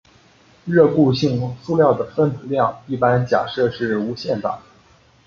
[0.65, 4.59] 热固性塑料的分子量一般假设是无限大。